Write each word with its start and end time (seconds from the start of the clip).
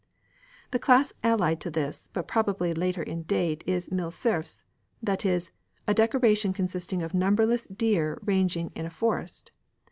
The 0.71 0.79
class 0.79 1.13
allied 1.23 1.61
to 1.61 1.69
this, 1.69 2.09
but 2.11 2.27
probably 2.27 2.73
later 2.73 3.03
in 3.03 3.21
date, 3.21 3.63
is 3.67 3.91
"mille 3.91 4.09
cerfs" 4.09 4.63
that 5.03 5.23
is, 5.27 5.51
a 5.87 5.93
decoration 5.93 6.53
consisting 6.53 7.03
of 7.03 7.13
numberless 7.13 7.67
deer 7.67 8.17
ranging 8.25 8.71
in 8.73 8.87
a 8.87 8.89
forest. 8.89 9.51